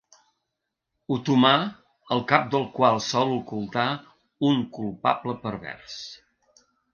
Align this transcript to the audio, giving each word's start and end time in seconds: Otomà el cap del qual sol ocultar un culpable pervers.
Otomà 1.15 1.51
el 2.15 2.23
cap 2.31 2.47
del 2.55 2.65
qual 2.77 2.97
sol 3.09 3.35
ocultar 3.35 3.85
un 4.49 4.65
culpable 4.79 5.37
pervers. 5.45 6.01